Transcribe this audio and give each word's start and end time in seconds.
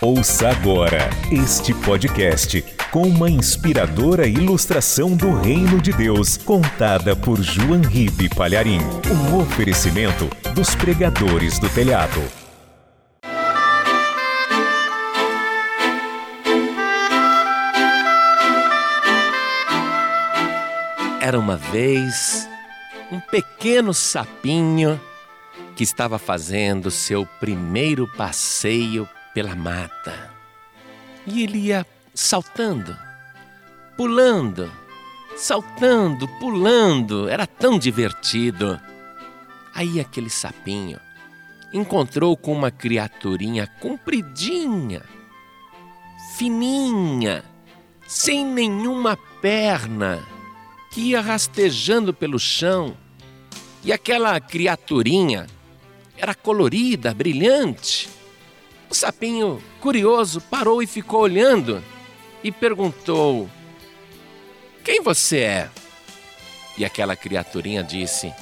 Ouça 0.00 0.50
agora 0.50 1.08
este 1.30 1.72
podcast 1.72 2.62
com 2.90 3.02
uma 3.02 3.30
inspiradora 3.30 4.26
ilustração 4.26 5.16
do 5.16 5.34
Reino 5.40 5.80
de 5.80 5.92
Deus, 5.92 6.36
contada 6.36 7.16
por 7.16 7.40
João 7.40 7.80
Ribe 7.80 8.28
Palharim. 8.28 8.80
Um 9.10 9.38
oferecimento 9.38 10.28
dos 10.52 10.74
pregadores 10.74 11.58
do 11.58 11.68
telhado. 11.70 12.20
Era 21.20 21.38
uma 21.38 21.56
vez 21.56 22.48
um 23.10 23.20
pequeno 23.20 23.94
sapinho 23.94 25.00
que 25.74 25.82
estava 25.82 26.18
fazendo 26.18 26.90
seu 26.90 27.26
primeiro 27.40 28.06
passeio 28.16 29.08
pela 29.34 29.56
mata. 29.56 30.30
E 31.26 31.42
ele 31.42 31.58
ia 31.58 31.84
saltando, 32.14 32.96
pulando, 33.96 34.70
saltando, 35.36 36.28
pulando. 36.38 37.28
Era 37.28 37.46
tão 37.46 37.78
divertido. 37.78 38.80
Aí 39.74 39.98
aquele 39.98 40.30
sapinho 40.30 41.00
encontrou 41.72 42.36
com 42.36 42.52
uma 42.52 42.70
criaturinha 42.70 43.66
compridinha, 43.80 45.02
fininha, 46.38 47.42
sem 48.06 48.46
nenhuma 48.46 49.16
perna, 49.42 50.22
que 50.92 51.00
ia 51.10 51.20
rastejando 51.20 52.14
pelo 52.14 52.38
chão. 52.38 52.96
E 53.82 53.92
aquela 53.92 54.38
criaturinha 54.38 55.48
era 56.16 56.34
colorida, 56.34 57.12
brilhante. 57.12 58.08
O 58.94 58.96
sapinho, 58.96 59.60
curioso, 59.80 60.40
parou 60.40 60.80
e 60.80 60.86
ficou 60.86 61.22
olhando 61.22 61.82
e 62.44 62.52
perguntou: 62.52 63.50
Quem 64.84 65.02
você 65.02 65.40
é? 65.40 65.70
E 66.78 66.84
aquela 66.84 67.16
criaturinha 67.16 67.82
disse: 67.82 68.32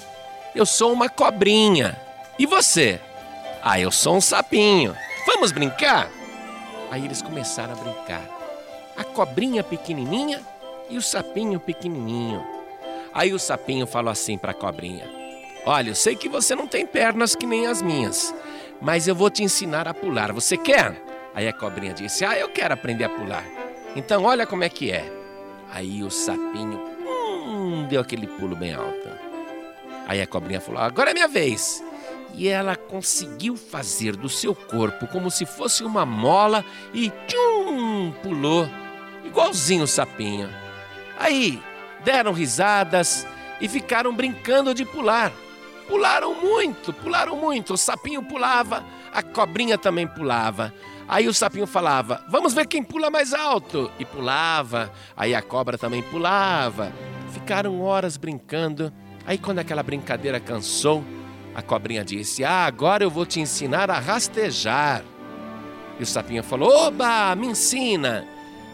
Eu 0.54 0.66
sou 0.66 0.92
uma 0.92 1.08
cobrinha. 1.08 1.98
E 2.38 2.44
você? 2.44 3.00
Ah, 3.62 3.80
eu 3.80 3.90
sou 3.90 4.16
um 4.16 4.20
sapinho. 4.20 4.94
Vamos 5.24 5.52
brincar? 5.52 6.10
Aí 6.90 7.02
eles 7.02 7.22
começaram 7.22 7.72
a 7.72 7.76
brincar. 7.76 8.28
A 8.94 9.04
cobrinha 9.04 9.64
pequenininha 9.64 10.42
e 10.90 10.98
o 10.98 11.02
sapinho 11.02 11.58
pequenininho. 11.60 12.44
Aí 13.14 13.32
o 13.32 13.38
sapinho 13.38 13.86
falou 13.86 14.12
assim 14.12 14.36
para 14.36 14.50
a 14.50 14.54
cobrinha: 14.54 15.10
Olha, 15.64 15.88
eu 15.88 15.94
sei 15.94 16.14
que 16.14 16.28
você 16.28 16.54
não 16.54 16.66
tem 16.66 16.86
pernas 16.86 17.34
que 17.34 17.46
nem 17.46 17.66
as 17.66 17.80
minhas, 17.80 18.34
mas 18.82 19.06
eu 19.06 19.14
vou 19.14 19.30
te 19.30 19.44
ensinar 19.44 19.86
a 19.86 19.94
pular. 19.94 20.32
Você 20.32 20.56
quer? 20.56 21.00
Aí 21.34 21.48
a 21.48 21.52
cobrinha 21.52 21.94
disse: 21.94 22.24
Ah, 22.24 22.36
eu 22.36 22.48
quero 22.48 22.74
aprender 22.74 23.04
a 23.04 23.08
pular. 23.08 23.44
Então 23.94 24.24
olha 24.24 24.46
como 24.46 24.64
é 24.64 24.68
que 24.68 24.90
é. 24.90 25.10
Aí 25.70 26.02
o 26.02 26.10
sapinho 26.10 26.78
hum, 27.06 27.86
deu 27.88 28.00
aquele 28.00 28.26
pulo 28.26 28.56
bem 28.56 28.74
alto. 28.74 29.08
Aí 30.06 30.20
a 30.20 30.26
cobrinha 30.26 30.60
falou: 30.60 30.82
Agora 30.82 31.12
é 31.12 31.14
minha 31.14 31.28
vez. 31.28 31.82
E 32.34 32.48
ela 32.48 32.74
conseguiu 32.74 33.56
fazer 33.56 34.16
do 34.16 34.28
seu 34.28 34.54
corpo 34.54 35.06
como 35.06 35.30
se 35.30 35.44
fosse 35.44 35.84
uma 35.84 36.06
mola 36.06 36.64
e 36.94 37.12
tchum, 37.26 38.10
pulou, 38.22 38.66
igualzinho 39.22 39.84
o 39.84 39.86
sapinho. 39.86 40.48
Aí 41.18 41.62
deram 42.02 42.32
risadas 42.32 43.26
e 43.60 43.68
ficaram 43.68 44.14
brincando 44.14 44.74
de 44.74 44.84
pular. 44.86 45.30
Pularam 45.88 46.34
muito, 46.34 46.92
pularam 46.92 47.36
muito. 47.36 47.74
O 47.74 47.76
sapinho 47.76 48.22
pulava, 48.22 48.84
a 49.12 49.22
cobrinha 49.22 49.76
também 49.76 50.06
pulava. 50.06 50.72
Aí 51.08 51.28
o 51.28 51.34
sapinho 51.34 51.66
falava: 51.66 52.24
Vamos 52.28 52.54
ver 52.54 52.66
quem 52.66 52.82
pula 52.82 53.10
mais 53.10 53.34
alto. 53.34 53.90
E 53.98 54.04
pulava. 54.04 54.90
Aí 55.16 55.34
a 55.34 55.42
cobra 55.42 55.76
também 55.76 56.02
pulava. 56.02 56.92
Ficaram 57.30 57.80
horas 57.80 58.16
brincando. 58.16 58.92
Aí, 59.26 59.38
quando 59.38 59.60
aquela 59.60 59.82
brincadeira 59.82 60.40
cansou, 60.40 61.04
a 61.54 61.62
cobrinha 61.62 62.04
disse: 62.04 62.44
Ah, 62.44 62.66
agora 62.66 63.04
eu 63.04 63.10
vou 63.10 63.26
te 63.26 63.40
ensinar 63.40 63.90
a 63.90 63.98
rastejar. 63.98 65.02
E 65.98 66.02
o 66.02 66.06
sapinho 66.06 66.42
falou: 66.42 66.86
Oba, 66.86 67.34
me 67.34 67.48
ensina. 67.48 68.26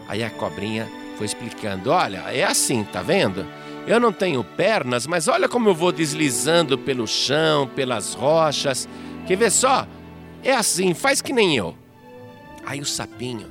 Aí 0.07 0.23
a 0.23 0.29
cobrinha 0.29 0.89
foi 1.17 1.25
explicando: 1.25 1.91
Olha, 1.91 2.19
é 2.31 2.43
assim, 2.43 2.83
tá 2.83 3.01
vendo? 3.01 3.45
Eu 3.89 3.99
não 3.99 4.13
tenho 4.13 4.43
pernas, 4.43 5.07
mas 5.07 5.27
olha 5.27 5.49
como 5.49 5.67
eu 5.67 5.73
vou 5.73 5.91
deslizando 5.91 6.77
pelo 6.77 7.07
chão, 7.07 7.65
pelas 7.65 8.13
rochas. 8.13 8.87
Quer 9.25 9.35
ver 9.35 9.49
só? 9.49 9.87
É 10.43 10.53
assim, 10.53 10.93
faz 10.93 11.23
que 11.23 11.33
nem 11.33 11.57
eu. 11.57 11.75
Aí 12.63 12.79
o 12.79 12.85
sapinho 12.85 13.47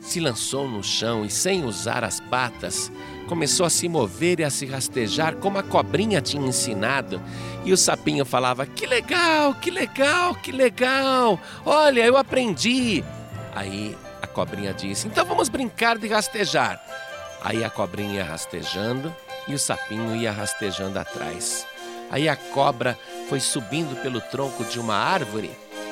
se 0.00 0.20
lançou 0.20 0.68
no 0.68 0.80
chão 0.80 1.24
e, 1.24 1.30
sem 1.30 1.64
usar 1.64 2.04
as 2.04 2.20
patas, 2.20 2.92
começou 3.26 3.66
a 3.66 3.70
se 3.70 3.88
mover 3.88 4.38
e 4.38 4.44
a 4.44 4.50
se 4.50 4.64
rastejar 4.64 5.34
como 5.38 5.58
a 5.58 5.62
cobrinha 5.64 6.20
tinha 6.20 6.46
ensinado. 6.46 7.20
E 7.64 7.72
o 7.72 7.76
sapinho 7.76 8.24
falava: 8.24 8.64
Que 8.64 8.86
legal, 8.86 9.54
que 9.54 9.72
legal, 9.72 10.36
que 10.36 10.52
legal! 10.52 11.36
Olha, 11.66 12.06
eu 12.06 12.16
aprendi. 12.16 13.02
Aí 13.56 13.98
a 14.22 14.26
cobrinha 14.28 14.72
disse: 14.72 15.08
Então 15.08 15.26
vamos 15.26 15.48
brincar 15.48 15.98
de 15.98 16.06
rastejar. 16.06 16.80
Aí 17.42 17.64
a 17.64 17.70
cobrinha 17.70 18.16
ia 18.16 18.24
rastejando 18.24 19.14
e 19.46 19.54
o 19.54 19.58
sapinho 19.58 20.14
ia 20.16 20.32
rastejando 20.32 20.98
atrás. 20.98 21.66
Aí 22.10 22.28
a 22.28 22.36
cobra 22.36 22.98
foi 23.28 23.40
subindo 23.40 24.00
pelo 24.02 24.20
tronco 24.20 24.64
de 24.64 24.80
uma 24.80 24.94
árvore 24.94 25.50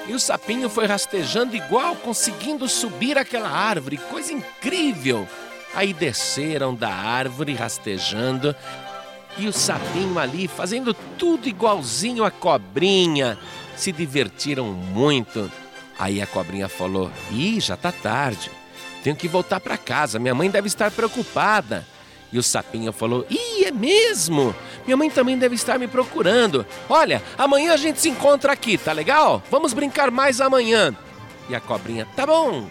e 0.08 0.14
o 0.14 0.20
sapinho 0.20 0.70
foi 0.70 0.86
rastejando 0.86 1.56
igual, 1.56 1.96
conseguindo 1.96 2.68
subir 2.68 3.18
aquela 3.18 3.48
árvore. 3.48 3.96
Coisa 3.96 4.32
incrível! 4.32 5.26
Aí 5.74 5.92
desceram 5.92 6.74
da 6.74 6.88
árvore 6.88 7.52
rastejando 7.54 8.54
e 9.36 9.46
o 9.46 9.52
sapinho 9.52 10.18
ali 10.18 10.48
fazendo 10.48 10.94
tudo 11.18 11.48
igualzinho 11.48 12.24
a 12.24 12.30
cobrinha. 12.30 13.38
Se 13.76 13.92
divertiram 13.92 14.66
muito. 14.66 15.50
Aí 15.98 16.22
a 16.22 16.26
cobrinha 16.26 16.68
falou: 16.68 17.10
Ih, 17.30 17.60
já 17.60 17.76
tá 17.76 17.92
tarde. 17.92 18.50
Tenho 19.06 19.14
que 19.14 19.28
voltar 19.28 19.60
para 19.60 19.78
casa. 19.78 20.18
Minha 20.18 20.34
mãe 20.34 20.50
deve 20.50 20.66
estar 20.66 20.90
preocupada. 20.90 21.86
E 22.32 22.40
o 22.40 22.42
sapinho 22.42 22.92
falou: 22.92 23.24
Ih, 23.30 23.64
é 23.64 23.70
mesmo? 23.70 24.52
Minha 24.84 24.96
mãe 24.96 25.08
também 25.08 25.38
deve 25.38 25.54
estar 25.54 25.78
me 25.78 25.86
procurando. 25.86 26.66
Olha, 26.88 27.22
amanhã 27.38 27.72
a 27.72 27.76
gente 27.76 28.00
se 28.00 28.08
encontra 28.08 28.52
aqui, 28.52 28.76
tá 28.76 28.90
legal? 28.90 29.40
Vamos 29.48 29.72
brincar 29.72 30.10
mais 30.10 30.40
amanhã. 30.40 30.92
E 31.48 31.54
a 31.54 31.60
cobrinha: 31.60 32.04
Tá 32.16 32.26
bom. 32.26 32.68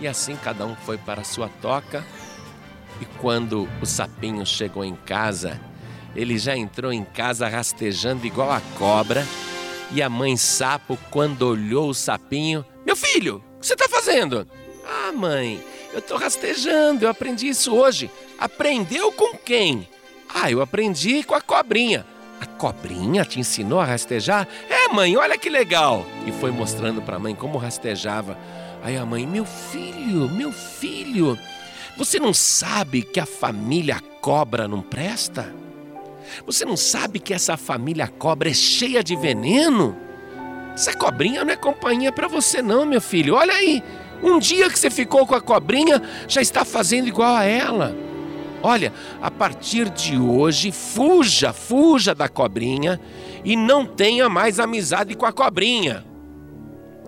E 0.00 0.08
assim 0.08 0.34
cada 0.34 0.66
um 0.66 0.74
foi 0.74 0.98
para 0.98 1.20
a 1.20 1.24
sua 1.24 1.48
toca. 1.62 2.04
E 3.00 3.04
quando 3.20 3.68
o 3.80 3.86
sapinho 3.86 4.44
chegou 4.44 4.84
em 4.84 4.96
casa, 4.96 5.60
ele 6.16 6.36
já 6.36 6.56
entrou 6.56 6.92
em 6.92 7.04
casa 7.04 7.46
rastejando 7.46 8.26
igual 8.26 8.50
a 8.50 8.60
cobra. 8.76 9.24
E 9.92 10.02
a 10.02 10.10
mãe 10.10 10.36
sapo, 10.36 10.98
quando 11.12 11.42
olhou 11.42 11.90
o 11.90 11.94
sapinho: 11.94 12.66
Meu 12.84 12.96
filho, 12.96 13.36
o 13.36 13.60
que 13.60 13.66
você 13.68 13.74
está 13.74 13.88
fazendo? 13.88 14.48
Ah, 14.84 15.12
mãe, 15.12 15.60
eu 15.96 16.00
estou 16.00 16.18
rastejando, 16.18 17.06
eu 17.06 17.08
aprendi 17.08 17.48
isso 17.48 17.74
hoje. 17.74 18.10
Aprendeu 18.38 19.10
com 19.10 19.34
quem? 19.34 19.88
Ah, 20.28 20.50
eu 20.50 20.60
aprendi 20.60 21.22
com 21.22 21.34
a 21.34 21.40
cobrinha. 21.40 22.04
A 22.38 22.44
cobrinha 22.44 23.24
te 23.24 23.40
ensinou 23.40 23.80
a 23.80 23.84
rastejar? 23.86 24.46
É, 24.68 24.88
mãe, 24.92 25.16
olha 25.16 25.38
que 25.38 25.48
legal. 25.48 26.04
E 26.26 26.32
foi 26.32 26.50
mostrando 26.50 27.00
para 27.00 27.16
a 27.16 27.18
mãe 27.18 27.34
como 27.34 27.56
rastejava. 27.56 28.36
Aí 28.84 28.94
a 28.94 29.06
mãe, 29.06 29.26
meu 29.26 29.46
filho, 29.46 30.28
meu 30.28 30.52
filho, 30.52 31.38
você 31.96 32.20
não 32.20 32.34
sabe 32.34 33.00
que 33.00 33.18
a 33.18 33.24
família 33.24 33.98
cobra 34.20 34.68
não 34.68 34.82
presta? 34.82 35.50
Você 36.44 36.66
não 36.66 36.76
sabe 36.76 37.18
que 37.18 37.32
essa 37.32 37.56
família 37.56 38.06
cobra 38.06 38.50
é 38.50 38.54
cheia 38.54 39.02
de 39.02 39.16
veneno? 39.16 39.96
Essa 40.74 40.92
cobrinha 40.92 41.42
não 41.42 41.54
é 41.54 41.56
companhia 41.56 42.12
para 42.12 42.28
você 42.28 42.60
não, 42.60 42.84
meu 42.84 43.00
filho. 43.00 43.34
Olha 43.34 43.54
aí, 43.54 43.82
um 44.22 44.38
dia 44.38 44.70
que 44.70 44.78
você 44.78 44.90
ficou 44.90 45.26
com 45.26 45.34
a 45.34 45.40
cobrinha, 45.40 46.02
já 46.28 46.40
está 46.40 46.64
fazendo 46.64 47.08
igual 47.08 47.34
a 47.34 47.44
ela. 47.44 47.94
Olha, 48.62 48.92
a 49.22 49.30
partir 49.30 49.88
de 49.90 50.18
hoje, 50.18 50.72
fuja, 50.72 51.52
fuja 51.52 52.14
da 52.14 52.28
cobrinha 52.28 53.00
e 53.44 53.56
não 53.56 53.84
tenha 53.86 54.28
mais 54.28 54.58
amizade 54.58 55.14
com 55.14 55.26
a 55.26 55.32
cobrinha. 55.32 56.04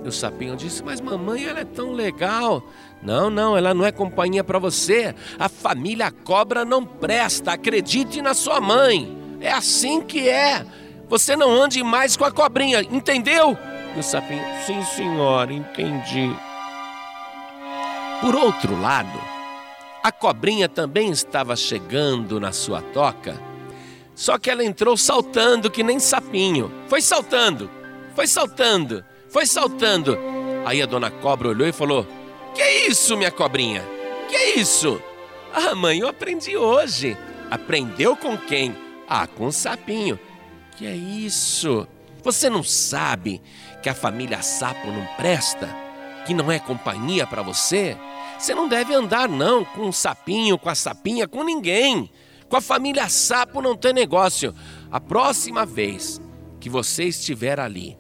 E 0.04 0.08
o 0.08 0.12
sapinho 0.12 0.56
disse: 0.56 0.82
Mas 0.84 1.00
mamãe, 1.00 1.46
ela 1.46 1.60
é 1.60 1.64
tão 1.64 1.92
legal. 1.92 2.62
Não, 3.02 3.30
não, 3.30 3.56
ela 3.56 3.74
não 3.74 3.84
é 3.84 3.90
companhia 3.90 4.44
para 4.44 4.58
você. 4.58 5.14
A 5.38 5.48
família 5.48 6.10
cobra 6.10 6.64
não 6.64 6.84
presta. 6.84 7.52
Acredite 7.52 8.22
na 8.22 8.34
sua 8.34 8.60
mãe. 8.60 9.16
É 9.40 9.50
assim 9.50 10.00
que 10.00 10.28
é. 10.28 10.64
Você 11.08 11.34
não 11.34 11.50
ande 11.50 11.82
mais 11.82 12.16
com 12.16 12.24
a 12.24 12.30
cobrinha, 12.30 12.82
entendeu? 12.82 13.56
E 13.96 13.98
o 13.98 14.02
sapinho: 14.02 14.44
Sim, 14.66 14.82
senhora, 14.84 15.52
entendi. 15.52 16.32
Por 18.20 18.34
outro 18.34 18.80
lado, 18.80 19.20
a 20.02 20.10
cobrinha 20.10 20.68
também 20.68 21.10
estava 21.10 21.54
chegando 21.54 22.40
na 22.40 22.52
sua 22.52 22.82
toca, 22.82 23.40
só 24.14 24.36
que 24.38 24.50
ela 24.50 24.64
entrou 24.64 24.96
saltando 24.96 25.70
que 25.70 25.82
nem 25.84 26.00
sapinho. 26.00 26.72
Foi 26.88 27.00
saltando, 27.00 27.70
foi 28.14 28.26
saltando, 28.26 29.04
foi 29.28 29.46
saltando. 29.46 30.18
Aí 30.66 30.82
a 30.82 30.86
dona 30.86 31.10
cobra 31.10 31.48
olhou 31.48 31.68
e 31.68 31.72
falou: 31.72 32.06
Que 32.54 32.60
é 32.60 32.88
isso, 32.88 33.16
minha 33.16 33.30
cobrinha? 33.30 33.84
Que 34.28 34.34
é 34.34 34.58
isso? 34.58 35.00
Ah, 35.54 35.74
mãe, 35.74 36.00
eu 36.00 36.08
aprendi 36.08 36.56
hoje. 36.56 37.16
Aprendeu 37.50 38.16
com 38.16 38.36
quem? 38.36 38.76
Ah, 39.08 39.26
com 39.26 39.46
o 39.46 39.52
sapinho. 39.52 40.18
Que 40.76 40.86
é 40.86 40.94
isso? 40.94 41.86
Você 42.22 42.50
não 42.50 42.62
sabe 42.62 43.40
que 43.82 43.88
a 43.88 43.94
família 43.94 44.42
sapo 44.42 44.88
não 44.88 45.06
presta? 45.16 45.68
Que 46.26 46.34
não 46.34 46.50
é 46.52 46.58
companhia 46.58 47.26
para 47.26 47.42
você? 47.42 47.96
Você 48.38 48.54
não 48.54 48.68
deve 48.68 48.94
andar 48.94 49.28
não 49.28 49.64
com 49.64 49.88
o 49.88 49.92
sapinho, 49.92 50.56
com 50.56 50.68
a 50.68 50.74
sapinha, 50.74 51.26
com 51.26 51.42
ninguém. 51.42 52.10
Com 52.48 52.56
a 52.56 52.60
família 52.60 53.08
sapo 53.08 53.60
não 53.60 53.76
tem 53.76 53.92
negócio. 53.92 54.54
A 54.90 55.00
próxima 55.00 55.66
vez 55.66 56.20
que 56.60 56.70
você 56.70 57.04
estiver 57.04 57.58
ali 57.58 57.98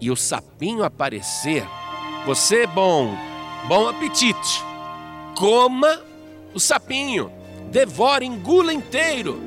e 0.00 0.10
o 0.10 0.16
sapinho 0.16 0.82
aparecer, 0.82 1.64
você, 2.24 2.66
bom, 2.66 3.14
bom 3.68 3.88
apetite. 3.88 4.64
Coma 5.36 6.02
o 6.54 6.58
sapinho, 6.58 7.30
devora, 7.70 8.24
engula 8.24 8.72
inteiro. 8.72 9.40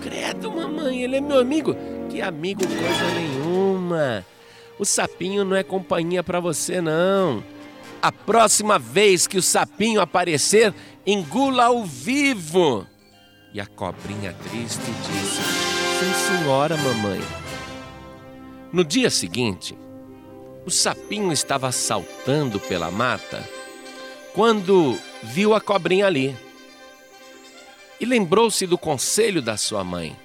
Credo, 0.00 0.52
mamãe, 0.52 1.02
ele 1.02 1.16
é 1.16 1.20
meu 1.20 1.40
amigo. 1.40 1.74
Que 2.08 2.22
amigo 2.22 2.60
coisa 2.66 3.14
nenhuma. 3.14 4.24
O 4.78 4.84
sapinho 4.84 5.44
não 5.44 5.56
é 5.56 5.62
companhia 5.62 6.22
para 6.22 6.38
você, 6.40 6.80
não. 6.80 7.42
A 8.00 8.12
próxima 8.12 8.78
vez 8.78 9.26
que 9.26 9.38
o 9.38 9.42
sapinho 9.42 10.00
aparecer, 10.00 10.72
engula 11.04 11.64
ao 11.64 11.84
vivo. 11.84 12.86
E 13.52 13.60
a 13.60 13.66
cobrinha 13.66 14.34
triste 14.48 14.84
disse: 14.84 15.42
Sim, 15.98 16.38
senhora, 16.38 16.76
mamãe. 16.76 17.20
No 18.72 18.84
dia 18.84 19.10
seguinte, 19.10 19.76
o 20.64 20.70
sapinho 20.70 21.32
estava 21.32 21.72
saltando 21.72 22.60
pela 22.60 22.90
mata 22.90 23.42
quando 24.34 24.96
viu 25.22 25.54
a 25.54 25.60
cobrinha 25.60 26.06
ali. 26.06 26.36
E 27.98 28.04
lembrou-se 28.04 28.64
do 28.66 28.78
conselho 28.78 29.42
da 29.42 29.56
sua 29.56 29.82
mãe: 29.82 30.16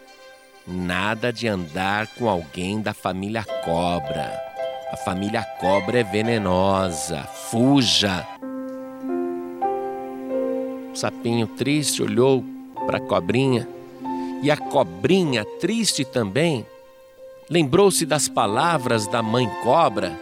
nada 0.68 1.34
de 1.34 1.48
andar 1.48 2.08
com 2.16 2.30
alguém 2.30 2.82
da 2.82 2.94
família 2.94 3.44
cobra. 3.66 4.53
A 4.94 4.96
família 4.96 5.44
cobra 5.60 6.02
é 6.02 6.04
venenosa, 6.04 7.24
fuja. 7.24 8.28
O 10.94 10.96
sapinho 10.96 11.48
triste 11.48 12.04
olhou 12.04 12.46
para 12.86 13.00
a 13.00 13.02
cobrinha 13.02 13.68
e 14.44 14.52
a 14.52 14.56
cobrinha, 14.56 15.44
triste 15.60 16.06
também, 16.06 16.64
lembrou-se 17.50 18.06
das 18.06 18.28
palavras 18.28 19.08
da 19.08 19.24
mãe 19.24 19.50
cobra 19.64 20.16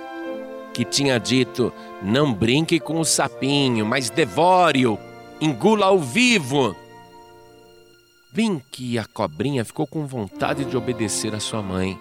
que 0.74 0.86
tinha 0.86 1.20
dito: 1.20 1.74
Não 2.02 2.34
brinque 2.34 2.80
com 2.80 2.98
o 2.98 3.04
sapinho, 3.04 3.86
mas 3.86 4.10
devore-o, 4.10 4.98
engula 5.42 5.88
ao 5.88 6.00
vivo. 6.00 6.74
Bem 8.32 8.62
que 8.72 8.98
a 8.98 9.04
cobrinha 9.04 9.66
ficou 9.66 9.86
com 9.86 10.08
vontade 10.08 10.64
de 10.64 10.78
obedecer 10.78 11.36
a 11.36 11.42
sua 11.42 11.62
mãe, 11.62 12.00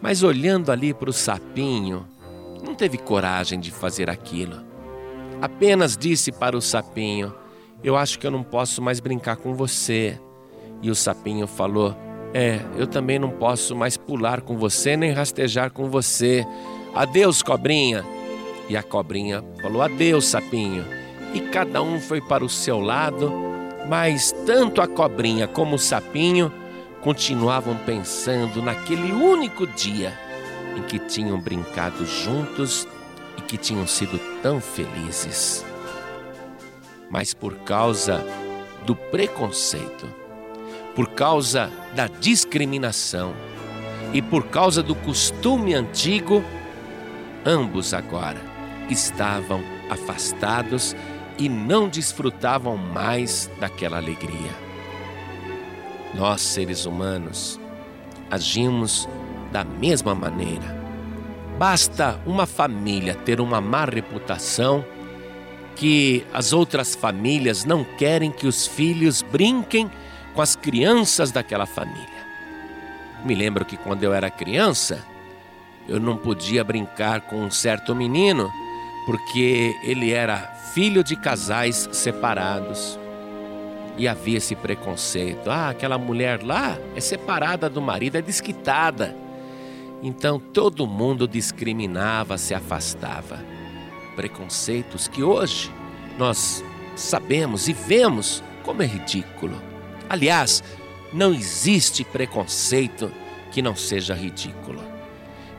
mas 0.00 0.22
olhando 0.22 0.70
ali 0.70 0.94
para 0.94 1.10
o 1.10 1.12
sapinho, 1.12 2.06
não 2.64 2.74
teve 2.74 2.98
coragem 2.98 3.58
de 3.58 3.70
fazer 3.70 4.08
aquilo. 4.10 4.56
Apenas 5.40 5.96
disse 5.96 6.32
para 6.32 6.56
o 6.56 6.62
sapinho: 6.62 7.34
Eu 7.82 7.96
acho 7.96 8.18
que 8.18 8.26
eu 8.26 8.30
não 8.30 8.42
posso 8.42 8.82
mais 8.82 9.00
brincar 9.00 9.36
com 9.36 9.54
você. 9.54 10.18
E 10.82 10.90
o 10.90 10.94
sapinho 10.94 11.46
falou: 11.46 11.96
É, 12.32 12.60
eu 12.76 12.86
também 12.86 13.18
não 13.18 13.30
posso 13.30 13.74
mais 13.74 13.96
pular 13.96 14.40
com 14.40 14.56
você 14.56 14.96
nem 14.96 15.12
rastejar 15.12 15.70
com 15.70 15.88
você. 15.88 16.44
Adeus, 16.94 17.42
cobrinha. 17.42 18.04
E 18.68 18.76
a 18.76 18.82
cobrinha 18.82 19.44
falou: 19.62 19.82
Adeus, 19.82 20.26
sapinho. 20.26 20.84
E 21.34 21.40
cada 21.40 21.82
um 21.82 22.00
foi 22.00 22.20
para 22.20 22.44
o 22.44 22.48
seu 22.48 22.80
lado, 22.80 23.32
mas 23.88 24.32
tanto 24.46 24.80
a 24.80 24.88
cobrinha 24.88 25.46
como 25.46 25.76
o 25.76 25.78
sapinho 25.78 26.52
continuavam 27.02 27.76
pensando 27.76 28.62
naquele 28.62 29.12
único 29.12 29.66
dia 29.66 30.18
em 30.76 30.82
que 30.82 30.98
tinham 30.98 31.40
brincado 31.40 32.04
juntos 32.04 32.86
e 33.36 33.42
que 33.42 33.56
tinham 33.56 33.86
sido 33.86 34.18
tão 34.42 34.60
felizes. 34.60 35.64
Mas 37.10 37.32
por 37.32 37.54
causa 37.58 38.24
do 38.84 38.94
preconceito, 38.94 40.06
por 40.94 41.10
causa 41.10 41.70
da 41.94 42.06
discriminação 42.06 43.34
e 44.12 44.20
por 44.20 44.46
causa 44.48 44.82
do 44.82 44.94
costume 44.94 45.74
antigo, 45.74 46.44
ambos 47.44 47.94
agora 47.94 48.40
estavam 48.90 49.62
afastados 49.90 50.96
e 51.38 51.48
não 51.48 51.88
desfrutavam 51.88 52.76
mais 52.76 53.50
daquela 53.60 53.96
alegria. 53.96 54.67
Nós, 56.14 56.40
seres 56.40 56.86
humanos, 56.86 57.60
agimos 58.30 59.08
da 59.52 59.64
mesma 59.64 60.14
maneira. 60.14 60.76
Basta 61.58 62.20
uma 62.24 62.46
família 62.46 63.14
ter 63.14 63.40
uma 63.40 63.60
má 63.60 63.84
reputação 63.84 64.84
que 65.74 66.24
as 66.32 66.52
outras 66.52 66.94
famílias 66.94 67.64
não 67.64 67.84
querem 67.84 68.30
que 68.30 68.46
os 68.46 68.66
filhos 68.66 69.22
brinquem 69.22 69.90
com 70.34 70.42
as 70.42 70.56
crianças 70.56 71.30
daquela 71.30 71.66
família. 71.66 72.18
Me 73.24 73.34
lembro 73.34 73.64
que 73.64 73.76
quando 73.76 74.04
eu 74.04 74.12
era 74.12 74.30
criança, 74.30 75.04
eu 75.88 75.98
não 75.98 76.16
podia 76.16 76.62
brincar 76.62 77.22
com 77.22 77.36
um 77.36 77.50
certo 77.50 77.94
menino 77.94 78.50
porque 79.06 79.74
ele 79.82 80.12
era 80.12 80.38
filho 80.74 81.02
de 81.02 81.16
casais 81.16 81.88
separados. 81.92 82.98
E 83.98 84.06
havia 84.06 84.38
esse 84.38 84.54
preconceito: 84.54 85.50
ah, 85.50 85.70
aquela 85.70 85.98
mulher 85.98 86.42
lá 86.42 86.78
é 86.94 87.00
separada 87.00 87.68
do 87.68 87.82
marido, 87.82 88.16
é 88.16 88.22
desquitada. 88.22 89.14
Então 90.02 90.38
todo 90.38 90.86
mundo 90.86 91.26
discriminava, 91.26 92.38
se 92.38 92.54
afastava. 92.54 93.44
Preconceitos 94.14 95.08
que 95.08 95.22
hoje 95.22 95.70
nós 96.16 96.64
sabemos 96.94 97.68
e 97.68 97.72
vemos 97.72 98.42
como 98.62 98.82
é 98.82 98.86
ridículo. 98.86 99.60
Aliás, 100.08 100.62
não 101.12 101.34
existe 101.34 102.04
preconceito 102.04 103.10
que 103.50 103.60
não 103.60 103.74
seja 103.74 104.14
ridículo. 104.14 104.82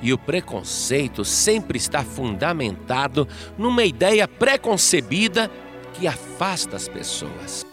E 0.02 0.14
o 0.14 0.18
preconceito 0.18 1.26
sempre 1.26 1.78
está 1.78 2.04
fundamentado 2.04 3.28
numa 3.58 3.84
ideia 3.84 4.28
preconcebida 4.28 5.52
que 5.94 6.08
afasta 6.08 6.78
as 6.78 6.88
pessoas. 6.88 7.69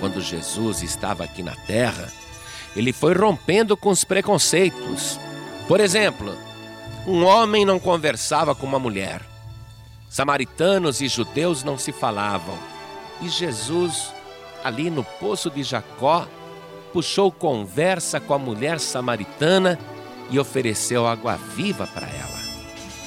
Quando 0.00 0.20
Jesus 0.20 0.82
estava 0.82 1.24
aqui 1.24 1.42
na 1.42 1.54
terra, 1.54 2.12
ele 2.76 2.92
foi 2.92 3.14
rompendo 3.14 3.76
com 3.76 3.90
os 3.90 4.04
preconceitos. 4.04 5.18
Por 5.66 5.80
exemplo, 5.80 6.34
um 7.06 7.24
homem 7.24 7.64
não 7.64 7.78
conversava 7.78 8.54
com 8.54 8.66
uma 8.66 8.78
mulher. 8.78 9.20
Samaritanos 10.08 11.00
e 11.00 11.08
judeus 11.08 11.64
não 11.64 11.76
se 11.76 11.92
falavam. 11.92 12.56
E 13.20 13.28
Jesus, 13.28 14.12
ali 14.62 14.90
no 14.90 15.02
poço 15.02 15.50
de 15.50 15.62
Jacó, 15.62 16.26
puxou 16.92 17.30
conversa 17.32 18.20
com 18.20 18.34
a 18.34 18.38
mulher 18.38 18.80
samaritana 18.80 19.78
e 20.30 20.38
ofereceu 20.38 21.06
água 21.06 21.36
viva 21.36 21.86
para 21.86 22.06
ela. 22.06 22.38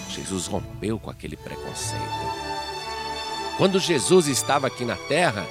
Jesus 0.10 0.48
rompeu 0.48 1.00
com 1.00 1.10
aquele 1.10 1.38
preconceito. 1.38 2.02
Quando 3.58 3.80
Jesus 3.80 4.28
estava 4.28 4.68
aqui 4.68 4.84
na 4.84 4.96
terra, 4.96 5.46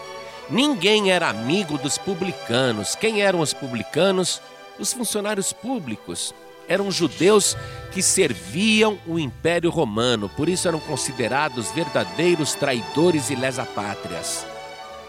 ninguém 0.50 1.10
era 1.10 1.28
amigo 1.28 1.78
dos 1.78 1.96
publicanos. 1.96 2.94
Quem 2.94 3.22
eram 3.22 3.40
os 3.40 3.52
publicanos? 3.52 4.40
Os 4.78 4.92
funcionários 4.92 5.52
públicos. 5.52 6.34
Eram 6.68 6.90
judeus 6.90 7.56
que 7.90 8.00
serviam 8.00 8.98
o 9.06 9.18
Império 9.18 9.70
Romano, 9.70 10.28
por 10.28 10.48
isso 10.48 10.68
eram 10.68 10.78
considerados 10.78 11.70
verdadeiros 11.72 12.54
traidores 12.54 13.28
e 13.28 13.34
lesa-pátrias. 13.34 14.46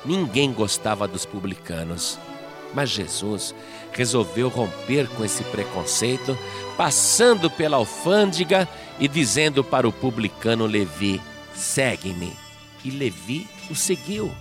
Ninguém 0.03 0.51
gostava 0.51 1.07
dos 1.07 1.25
publicanos. 1.25 2.19
Mas 2.74 2.89
Jesus 2.89 3.53
resolveu 3.91 4.50
romper 4.50 5.07
com 5.10 5.24
esse 5.24 5.43
preconceito, 5.43 6.38
passando 6.77 7.50
pela 7.50 7.77
alfândega 7.77 8.67
e 9.00 9.07
dizendo 9.07 9.63
para 9.63 9.88
o 9.88 9.91
publicano 9.91 10.65
Levi: 10.65 11.21
segue-me. 11.53 12.36
E 12.83 12.89
Levi 12.89 13.48
o 13.69 13.75
seguiu. 13.75 14.31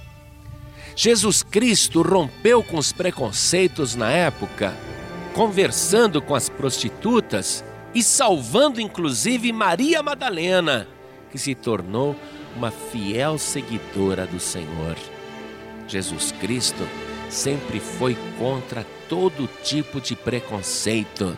Jesus 0.95 1.43
Cristo 1.43 2.03
rompeu 2.03 2.63
com 2.63 2.77
os 2.77 2.93
preconceitos 2.93 3.95
na 3.95 4.11
época, 4.11 4.77
conversando 5.35 6.21
com 6.21 6.35
as 6.35 6.49
prostitutas 6.49 7.65
e 7.95 8.03
salvando 8.03 8.81
inclusive 8.81 9.53
Maria 9.53 10.03
Madalena, 10.03 10.87
que 11.31 11.39
se 11.39 11.55
tornou 11.55 12.17
uma 12.57 12.71
fiel 12.71 13.39
seguidora 13.39 14.27
do 14.27 14.41
Senhor. 14.41 14.97
Jesus 15.87 16.33
Cristo 16.33 16.87
sempre 17.29 17.81
foi 17.81 18.17
contra 18.39 18.85
todo 19.09 19.49
tipo 19.63 20.01
de 20.01 20.15
preconceito. 20.15 21.37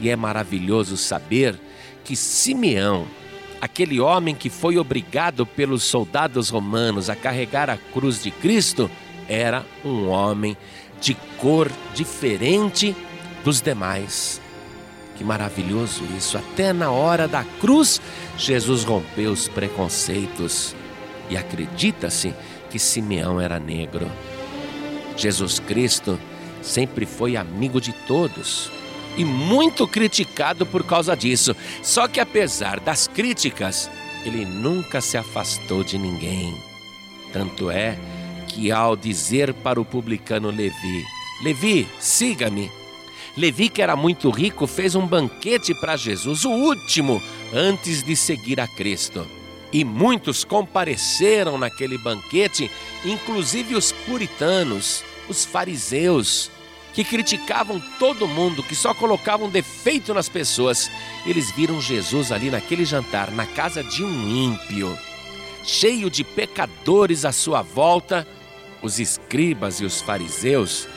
E 0.00 0.08
é 0.08 0.16
maravilhoso 0.16 0.96
saber 0.96 1.58
que 2.04 2.16
Simeão, 2.16 3.06
aquele 3.62 4.00
homem 4.00 4.34
que 4.34 4.50
foi 4.50 4.76
obrigado 4.76 5.46
pelos 5.46 5.84
soldados 5.84 6.48
romanos 6.48 7.08
a 7.08 7.14
carregar 7.14 7.70
a 7.70 7.76
cruz 7.76 8.20
de 8.20 8.32
Cristo, 8.32 8.90
era 9.28 9.64
um 9.84 10.08
homem 10.08 10.56
de 11.00 11.14
cor 11.38 11.70
diferente 11.94 12.96
dos 13.44 13.60
demais. 13.60 14.42
Que 15.14 15.22
maravilhoso 15.22 16.02
isso! 16.18 16.36
Até 16.36 16.72
na 16.72 16.90
hora 16.90 17.28
da 17.28 17.44
cruz, 17.60 18.00
Jesus 18.36 18.82
rompeu 18.82 19.30
os 19.30 19.46
preconceitos 19.46 20.74
e 21.30 21.36
acredita-se 21.36 22.34
que 22.68 22.80
Simeão 22.80 23.40
era 23.40 23.60
negro. 23.60 24.10
Jesus 25.16 25.60
Cristo 25.60 26.18
sempre 26.60 27.06
foi 27.06 27.36
amigo 27.36 27.80
de 27.80 27.92
todos 28.08 28.72
e 29.16 29.24
muito 29.24 29.86
criticado 29.86 30.64
por 30.64 30.84
causa 30.84 31.16
disso. 31.16 31.54
Só 31.82 32.08
que 32.08 32.20
apesar 32.20 32.80
das 32.80 33.06
críticas, 33.06 33.90
ele 34.24 34.44
nunca 34.44 35.00
se 35.00 35.16
afastou 35.16 35.82
de 35.84 35.98
ninguém. 35.98 36.56
Tanto 37.32 37.70
é 37.70 37.98
que 38.48 38.70
ao 38.70 38.96
dizer 38.96 39.54
para 39.54 39.80
o 39.80 39.84
publicano 39.84 40.50
Levi: 40.50 41.04
Levi, 41.42 41.88
siga-me. 41.98 42.70
Levi, 43.36 43.70
que 43.70 43.80
era 43.80 43.96
muito 43.96 44.28
rico, 44.30 44.66
fez 44.66 44.94
um 44.94 45.06
banquete 45.06 45.74
para 45.74 45.96
Jesus, 45.96 46.44
o 46.44 46.50
último, 46.50 47.22
antes 47.52 48.02
de 48.02 48.14
seguir 48.14 48.60
a 48.60 48.68
Cristo. 48.68 49.26
E 49.72 49.84
muitos 49.84 50.44
compareceram 50.44 51.56
naquele 51.56 51.96
banquete, 51.96 52.70
inclusive 53.06 53.74
os 53.74 53.90
puritanos, 53.90 55.02
os 55.30 55.46
fariseus, 55.46 56.50
que 56.92 57.04
criticavam 57.04 57.80
todo 57.98 58.28
mundo, 58.28 58.62
que 58.62 58.74
só 58.74 58.92
colocavam 58.94 59.48
defeito 59.48 60.12
nas 60.12 60.28
pessoas. 60.28 60.90
Eles 61.26 61.50
viram 61.50 61.80
Jesus 61.80 62.30
ali 62.30 62.50
naquele 62.50 62.84
jantar, 62.84 63.30
na 63.30 63.46
casa 63.46 63.82
de 63.82 64.04
um 64.04 64.28
ímpio, 64.28 64.96
cheio 65.64 66.10
de 66.10 66.22
pecadores 66.22 67.24
à 67.24 67.32
sua 67.32 67.62
volta. 67.62 68.26
Os 68.82 68.98
escribas 68.98 69.80
e 69.80 69.84
os 69.84 70.00
fariseus 70.00 70.88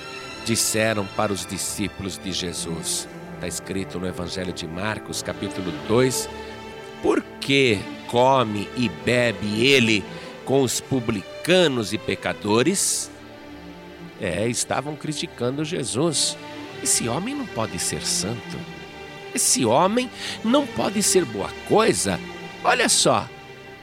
disseram 0.45 1.05
para 1.15 1.33
os 1.33 1.45
discípulos 1.45 2.19
de 2.23 2.31
Jesus, 2.31 3.07
está 3.33 3.47
escrito 3.47 3.99
no 3.99 4.07
Evangelho 4.07 4.53
de 4.53 4.67
Marcos, 4.67 5.23
capítulo 5.23 5.71
2, 5.87 6.29
por 7.01 7.21
que 7.41 7.79
come 8.07 8.69
e 8.77 8.87
bebe 8.87 9.65
ele 9.65 10.03
com 10.45 10.61
os 10.61 10.79
publicanos 10.79 11.93
e 11.93 11.97
pecadores? 11.97 13.09
É, 14.19 14.47
estavam 14.47 14.95
criticando 14.95 15.65
Jesus. 15.65 16.37
Esse 16.81 17.07
homem 17.07 17.35
não 17.35 17.45
pode 17.45 17.77
ser 17.79 18.05
santo. 18.05 18.57
Esse 19.33 19.65
homem 19.65 20.09
não 20.43 20.65
pode 20.65 21.03
ser 21.03 21.25
boa 21.25 21.49
coisa. 21.67 22.19
Olha 22.63 22.87
só, 22.87 23.27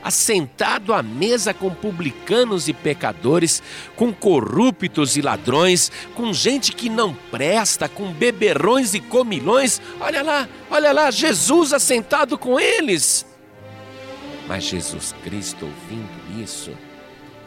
assentado 0.03 0.93
à 0.93 1.03
mesa 1.03 1.55
com 1.55 1.71
publicanos 1.71 2.69
e 2.69 2.73
pecadores, 2.73 3.63
com 3.95 4.13
corruptos 4.13 5.17
e 5.17 5.23
ladrões, 5.23 5.93
com 6.15 6.33
gente 6.33 6.73
que 6.73 6.89
não 6.89 7.15
presta, 7.31 7.89
com 7.89 8.13
beberrões 8.13 8.95
e 8.95 9.01
comilões. 9.01 9.81
Olha 10.01 10.23
lá, 10.23 10.49
olha 10.71 10.93
lá, 10.93 11.11
Jesus 11.11 11.73
assentado 11.73 12.37
com 12.37 12.59
eles. 12.59 13.25
Mas 14.49 14.65
Jesus 14.65 15.15
Cristo, 15.23 15.67
ouvindo 15.67 16.43
isso, 16.43 16.73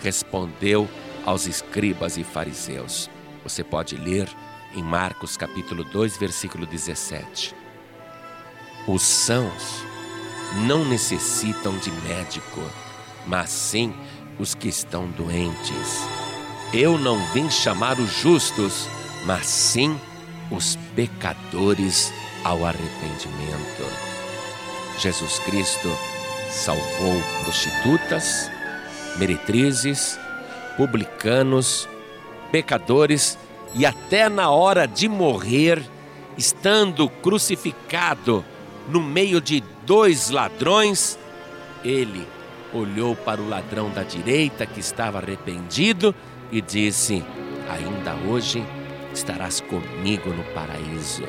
respondeu 0.01 0.87
aos 1.25 1.47
escribas 1.47 2.17
e 2.17 2.23
fariseus. 2.23 3.09
Você 3.43 3.63
pode 3.63 3.95
ler 3.95 4.29
em 4.75 4.83
Marcos 4.83 5.35
capítulo 5.35 5.83
2, 5.83 6.17
versículo 6.17 6.65
17. 6.65 7.55
Os 8.87 9.01
sãos 9.01 9.83
não 10.67 10.85
necessitam 10.85 11.77
de 11.79 11.91
médico, 11.91 12.61
mas 13.25 13.49
sim 13.49 13.93
os 14.37 14.53
que 14.53 14.67
estão 14.67 15.07
doentes. 15.11 16.03
Eu 16.73 16.97
não 16.97 17.17
vim 17.33 17.49
chamar 17.49 17.99
os 17.99 18.11
justos, 18.11 18.87
mas 19.25 19.47
sim 19.47 19.99
os 20.51 20.77
pecadores 20.95 22.13
ao 22.43 22.65
arrependimento. 22.65 24.15
Jesus 24.99 25.39
Cristo 25.39 25.89
salvou 26.49 27.21
prostitutas, 27.43 28.49
meretrizes, 29.17 30.19
publicanos, 30.77 31.87
pecadores 32.51 33.37
e 33.73 33.85
até 33.85 34.29
na 34.29 34.49
hora 34.49 34.87
de 34.87 35.07
morrer, 35.07 35.81
estando 36.37 37.09
crucificado 37.09 38.43
no 38.89 39.01
meio 39.01 39.41
de 39.41 39.63
dois 39.85 40.29
ladrões, 40.29 41.17
ele 41.83 42.27
olhou 42.73 43.15
para 43.15 43.41
o 43.41 43.49
ladrão 43.49 43.89
da 43.89 44.03
direita 44.03 44.65
que 44.65 44.79
estava 44.79 45.17
arrependido 45.19 46.13
e 46.51 46.61
disse: 46.61 47.23
Ainda 47.69 48.15
hoje 48.29 48.63
estarás 49.13 49.61
comigo 49.61 50.29
no 50.29 50.43
paraíso. 50.53 51.23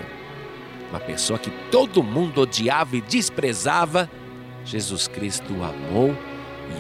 Uma 0.91 1.01
pessoa 1.01 1.39
que 1.39 1.51
todo 1.71 2.03
mundo 2.03 2.43
odiava 2.43 2.97
e 2.97 3.01
desprezava, 3.01 4.11
Jesus 4.65 5.09
Cristo 5.09 5.53
o 5.53 5.65
amou 5.65 6.17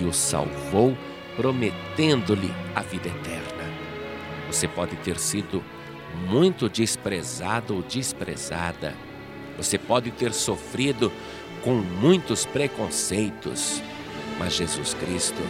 e 0.01 0.05
o 0.05 0.13
salvou, 0.13 0.97
prometendo-lhe 1.37 2.53
a 2.75 2.81
vida 2.81 3.09
eterna. 3.09 3.65
Você 4.51 4.67
pode 4.67 4.97
ter 4.97 5.19
sido 5.19 5.63
muito 6.29 6.69
desprezado 6.69 7.77
ou 7.77 7.83
desprezada. 7.83 8.95
Você 9.57 9.79
pode 9.79 10.11
ter 10.11 10.33
sofrido 10.33 11.13
com 11.63 11.75
muitos 11.75 12.45
preconceitos, 12.47 13.83
mas 14.39 14.55
Jesus 14.55 14.95
Cristo 14.95 15.43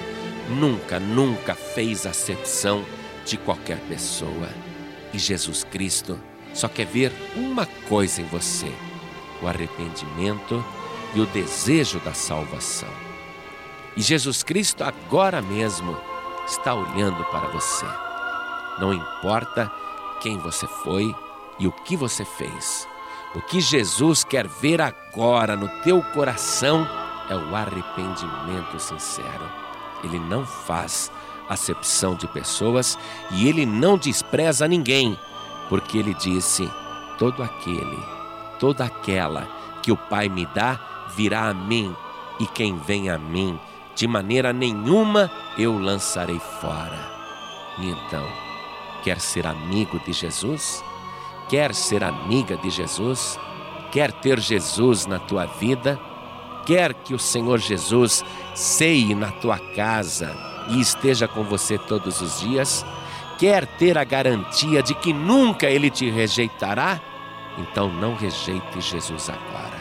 nunca, 0.48 0.98
nunca 0.98 1.54
fez 1.54 2.06
acepção 2.06 2.84
de 3.24 3.36
qualquer 3.36 3.78
pessoa. 3.88 4.48
E 5.12 5.18
Jesus 5.18 5.64
Cristo 5.64 6.18
só 6.54 6.68
quer 6.68 6.86
ver 6.86 7.12
uma 7.34 7.66
coisa 7.88 8.20
em 8.20 8.24
você: 8.24 8.72
o 9.42 9.46
arrependimento 9.46 10.64
e 11.14 11.20
o 11.20 11.26
desejo 11.26 12.00
da 12.00 12.14
salvação. 12.14 13.05
E 13.96 14.02
Jesus 14.02 14.42
Cristo 14.42 14.84
agora 14.84 15.40
mesmo 15.40 15.96
está 16.46 16.74
olhando 16.74 17.24
para 17.24 17.48
você. 17.48 17.86
Não 18.78 18.92
importa 18.92 19.72
quem 20.20 20.38
você 20.38 20.66
foi 20.66 21.14
e 21.58 21.66
o 21.66 21.72
que 21.72 21.96
você 21.96 22.24
fez. 22.24 22.86
O 23.34 23.40
que 23.40 23.60
Jesus 23.60 24.22
quer 24.22 24.46
ver 24.46 24.80
agora 24.80 25.56
no 25.56 25.68
teu 25.82 26.02
coração 26.12 26.86
é 27.28 27.36
o 27.36 27.56
arrependimento 27.56 28.78
sincero. 28.78 29.50
Ele 30.04 30.18
não 30.18 30.44
faz 30.46 31.10
acepção 31.48 32.14
de 32.14 32.26
pessoas 32.28 32.98
e 33.30 33.48
ele 33.48 33.64
não 33.64 33.96
despreza 33.96 34.68
ninguém, 34.68 35.18
porque 35.68 35.98
ele 35.98 36.14
disse: 36.14 36.70
todo 37.18 37.42
aquele, 37.42 37.98
toda 38.58 38.84
aquela 38.84 39.48
que 39.82 39.90
o 39.90 39.96
Pai 39.96 40.28
me 40.28 40.46
dá 40.46 40.78
virá 41.14 41.48
a 41.48 41.54
mim, 41.54 41.94
e 42.38 42.46
quem 42.46 42.76
vem 42.76 43.08
a 43.08 43.18
mim, 43.18 43.58
de 43.96 44.06
maneira 44.06 44.52
nenhuma 44.52 45.30
eu 45.56 45.78
lançarei 45.78 46.38
fora. 46.60 47.10
E 47.78 47.88
então, 47.88 48.24
quer 49.02 49.18
ser 49.18 49.46
amigo 49.46 49.98
de 49.98 50.12
Jesus? 50.12 50.84
Quer 51.48 51.74
ser 51.74 52.04
amiga 52.04 52.56
de 52.58 52.68
Jesus? 52.68 53.38
Quer 53.90 54.12
ter 54.12 54.38
Jesus 54.38 55.06
na 55.06 55.18
tua 55.18 55.46
vida? 55.46 55.98
Quer 56.66 56.92
que 56.92 57.14
o 57.14 57.18
Senhor 57.18 57.58
Jesus 57.58 58.22
ceie 58.54 59.14
na 59.14 59.30
tua 59.30 59.58
casa 59.58 60.36
e 60.68 60.80
esteja 60.80 61.26
com 61.26 61.42
você 61.44 61.78
todos 61.78 62.20
os 62.20 62.40
dias? 62.40 62.84
Quer 63.38 63.66
ter 63.66 63.96
a 63.96 64.04
garantia 64.04 64.82
de 64.82 64.94
que 64.94 65.12
nunca 65.12 65.66
ele 65.66 65.88
te 65.88 66.10
rejeitará? 66.10 67.00
Então 67.56 67.88
não 67.88 68.14
rejeite 68.14 68.80
Jesus 68.80 69.30
agora. 69.30 69.76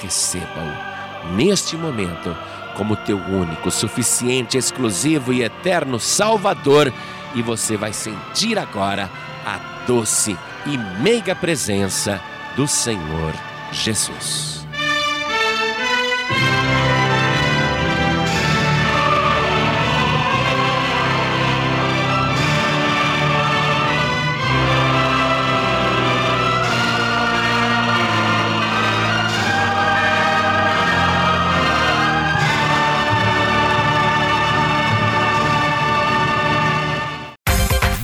Receba-o 0.00 1.34
neste 1.34 1.76
momento 1.76 2.34
como 2.76 2.96
teu 2.96 3.18
único, 3.18 3.70
suficiente, 3.70 4.56
exclusivo 4.56 5.32
e 5.32 5.42
eterno 5.42 5.98
Salvador, 5.98 6.92
e 7.34 7.42
você 7.42 7.76
vai 7.76 7.92
sentir 7.92 8.58
agora 8.58 9.10
a 9.44 9.58
doce 9.86 10.36
e 10.66 10.78
meiga 11.00 11.34
presença 11.34 12.20
do 12.56 12.66
Senhor 12.68 13.34
Jesus. 13.72 14.61